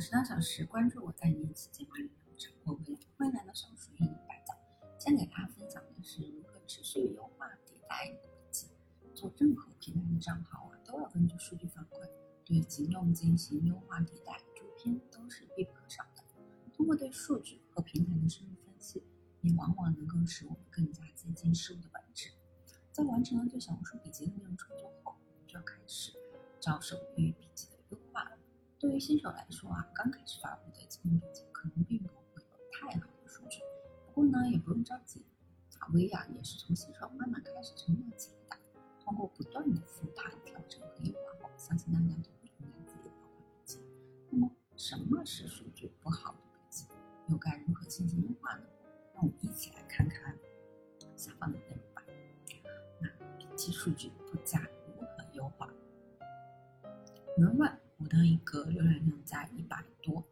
[0.00, 4.56] 五十两小时，关注我在年期间管理流程，我未来欢迎来到小鼠英语百讲。
[4.98, 8.68] 今天给大家分享的是如何持续优化迭代你的笔记。
[9.14, 12.08] 做任何平台的账号啊，都要根据数据反馈
[12.46, 16.24] 对行动进行优化迭代，主篇都是必不可少的。
[16.72, 19.02] 通过对数据和平台的深入分析，
[19.42, 22.30] 也往往能够使我们更加接近事物的本质。
[22.90, 25.14] 在完成了对小红书笔记的内容创作后，
[25.46, 26.10] 就要开始
[26.58, 27.49] 着手于笔。
[28.80, 33.60] 对于新手来说啊，刚开始发布的基本笔记可能并不会有太好的数据，
[34.06, 35.22] 不过呢，也不用着急。
[35.78, 38.62] 啊，薇娅也是从新手慢慢开始成长起来的。
[39.04, 43.80] 通过不断的复盘、调整和优化后，相信大家都会迎来自己的爆款笔记。
[44.30, 46.86] 那么，什么是数据不好的笔记？
[47.28, 48.64] 又该如何进行优化呢？
[49.14, 50.34] 让我们一起来看看
[51.16, 52.02] 下方的内容吧。
[52.98, 55.68] 那笔记数据不佳如何优化？
[57.36, 57.70] 有人问。
[58.02, 60.24] 我的一个浏览量在一百多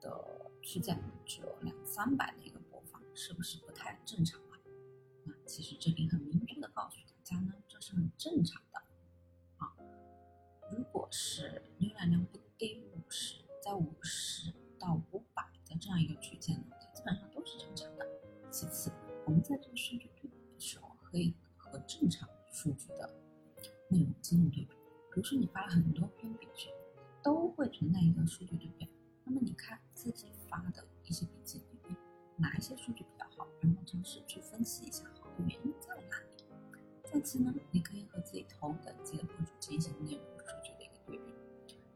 [0.00, 4.58] 的区间，只有两三百的一个播放，是不是不太正常啊？
[5.22, 8.82] 那其实这里很明确的告诉大家呢，这是很正常的
[9.58, 9.72] 啊。
[10.72, 18.04] 如果是浏览量不低于五十，在五十到五百的这样一个区间呢，它基本上都是正常的。
[18.50, 18.90] 其次，
[19.24, 23.08] 我们在做数据对比的时候，可以和正常数据的
[23.88, 24.74] 内容进行对比。
[25.14, 25.97] 比如说，你发了很多。
[27.70, 28.88] 存在一个数据对比，
[29.24, 31.96] 那么你看自己发的一些笔记里面，
[32.36, 36.44] 哪一些数据比较好，然后尝试去分析一下好的原因在哪里。
[37.04, 41.34] 再次呢，你可以和自己同等级的博主进行内容数据的一个对比。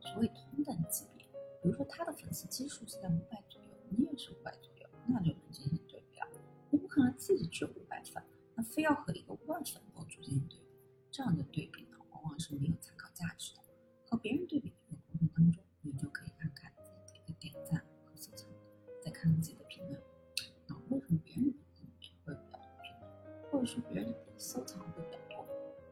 [0.01, 1.27] 所谓同等级别，
[1.63, 6.27] 比如说他的粉丝基数是在五百左右，你也是五百左右，那就能进行对比了。
[6.71, 8.23] 你不可能自己只有五百粉，
[8.55, 10.67] 那非要和一个万粉博主进行对比，
[11.11, 13.63] 这样的对比呢，往往是没有参考价值的。
[14.09, 14.73] 和别人对比。
[15.29, 18.49] 当中，你就可以看看自己的一个点赞和收藏，
[19.01, 20.01] 再看看自己的评论。
[20.67, 25.47] 那为什么别人的笔记里面会比较多评论，或者说别人的收藏会比较多？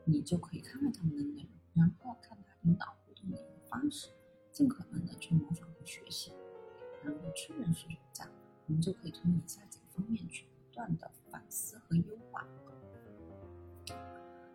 [0.05, 4.09] 你就可以看看他们的内容，然后看他引导互动的一个方式，
[4.51, 6.33] 尽可能的去模仿和学习，
[7.05, 8.33] 然后确认是这样，
[8.67, 12.47] 我们就可以从以下几个方面去不断的反思和优化。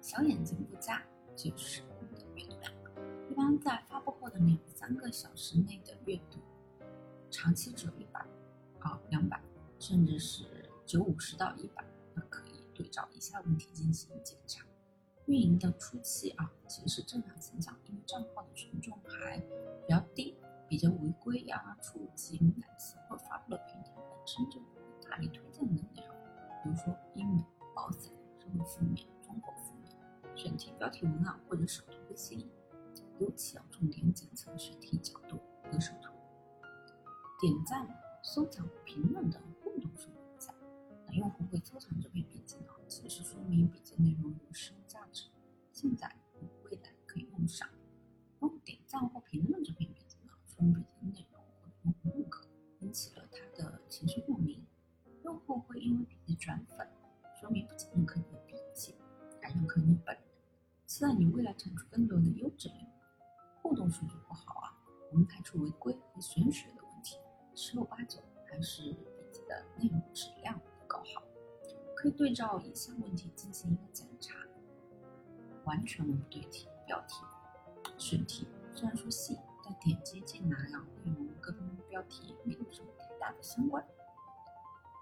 [0.01, 1.01] 小眼睛不佳
[1.35, 1.81] 就是。
[3.35, 6.39] 一般在发布后的两三个小时内的阅读，
[7.29, 8.25] 长期只有一百，
[8.79, 9.43] 啊两百，
[9.77, 10.45] 甚至是
[10.85, 14.65] 九五十到一百，那可以对照以下问题进行检查。
[15.25, 20.33] 运营的初期啊，其实是正常现象，因为账号的权重还比较低，
[20.69, 24.61] 比较违规呀、触及敏感词或发布的平台本身就
[25.09, 26.15] 大力推荐的内容，
[26.63, 27.43] 比如说英美、
[27.75, 32.49] 保险、社会负面、中国负面，选题、标题、文案或者首图会吸引。
[33.19, 36.11] 尤其要重点检测选题角度和手图、
[37.39, 37.87] 点赞、
[38.23, 40.53] 收藏、评论等互动数据不佳。
[41.07, 45.29] 那用户会收藏这篇笔记呢，其实说明笔记内容有实用价值，
[45.71, 46.13] 现在
[46.63, 47.69] 未来可以用上。
[48.41, 50.81] 用户点赞或评论这篇笔记呢，说明笔
[51.13, 52.45] 记内容获得用户认可，
[52.79, 54.61] 引起了他的情绪共鸣。
[55.23, 56.85] 用户会因为笔记转粉，
[57.39, 58.93] 说明不仅认可你的笔记，
[59.41, 60.23] 还认可你本人，
[60.85, 62.94] 期待你未来产出更多的优质内容。
[63.65, 64.77] 互动数据不好啊，
[65.11, 67.17] 我们排除违规和玄学的问题，
[67.55, 71.23] 十有八九还是笔记的内容质量不够好。
[71.95, 74.35] 可以对照以下问题进行一个检查：
[75.63, 77.23] 完全无对题，标题、
[77.97, 83.83] 选题虽然说细，但点击进来啊，内容跟标题没有什么太大的相关。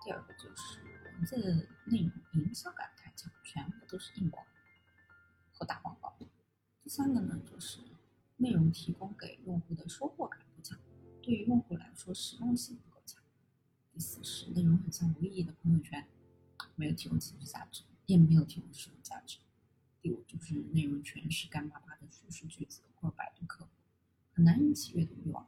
[0.05, 4.45] 第二个就是文字内容营销感太强，全部都是硬广
[5.51, 6.15] 和打广告。
[6.81, 7.81] 第三个呢，就是。
[8.37, 10.79] 内容提供给用户的收获感不强，
[11.21, 13.21] 对于用户来说实用性不够强。
[13.91, 16.07] 第四是内容很像无意义的朋友圈，
[16.75, 19.37] 没有提供情绪价值，也没有提供实用价值。
[20.01, 23.69] 第五就是内容全是干巴巴的叙事句子或百度客户，
[24.33, 25.47] 很难引起阅读欲望。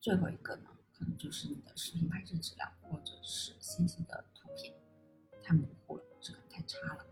[0.00, 4.72] 最后一个呢，可能就是你的视频拍摄质量或者是信息的图片
[5.42, 7.04] 太模糊了，质感太差了，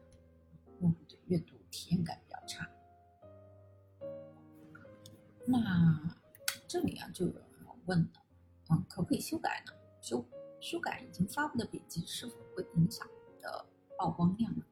[7.16, 7.42] 就有人
[7.86, 8.22] 问了，
[8.68, 9.72] 嗯，可不可以修改呢？
[10.02, 10.22] 修
[10.60, 13.08] 修改已经发布的笔记是否会影响
[13.40, 13.64] 的
[13.96, 14.62] 曝光量呢？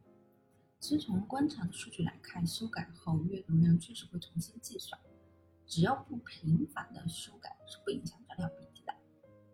[0.78, 5.00] 其实从观察的数据来看，修改后阅读量确实会重新计算，
[5.64, 8.94] 只要不频繁的修改是不影响这条笔记的。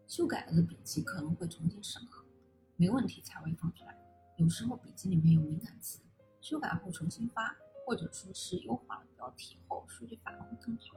[0.08, 2.26] 修改了的笔记可能会重新审核，
[2.74, 3.96] 没问题才会放出来。
[4.36, 6.00] 有时候笔记里面有敏感词，
[6.40, 7.56] 修改后重新发。
[7.86, 10.96] 或者说是优化了标题后，数据反而会更好。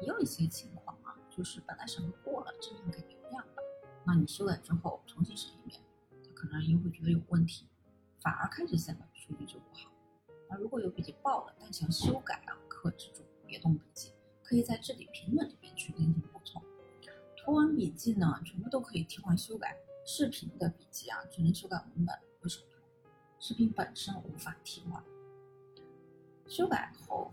[0.00, 3.62] 也有一些情况啊，就是本来审核过了，正常给流量了，
[4.06, 5.80] 那你修改之后重新审一遍，
[6.34, 7.66] 可能又会觉得有问题，
[8.20, 9.90] 反而开始显得数据就不好。
[10.50, 14.12] 那如果有笔记爆了，但想修改啊，克制住，别动笔记，
[14.42, 16.62] 可以在这里评论里面去进行补充。
[17.36, 19.76] 图文笔记呢，全部都可以替换修改。
[20.06, 22.78] 视频的笔记啊，只能修改文本和手图，
[23.38, 25.04] 视频本身无法替换。
[26.46, 27.30] 修改后，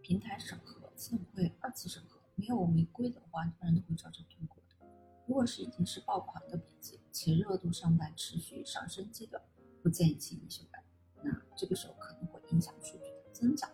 [0.00, 4.86] 平台审核自动会二次审核，没有违规的话，一般都会照常通过的。
[5.26, 9.42] 如果是已经是爆款的笔记，且热度尚在持续上升阶段，
[9.82, 10.82] 不建议轻易修改。
[11.22, 13.70] 那这个时候可能会影响数据的增长，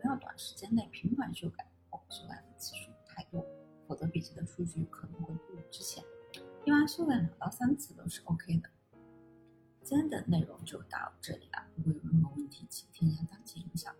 [0.00, 3.44] 不要短时间内频繁修改或修改的次数太多，
[3.86, 6.04] 否则笔记的数据可能会不如之前。
[6.64, 8.68] 一般修改两到三次都是 OK 的。
[9.82, 11.66] 今天的内容就到这里了。
[11.76, 13.90] 如果有任何问题，请添加当前营销，